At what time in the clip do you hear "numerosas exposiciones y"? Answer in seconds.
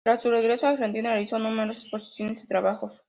1.37-2.47